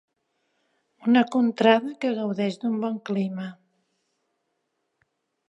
[1.11, 3.47] Una contrada que gaudeix d'un bon clima.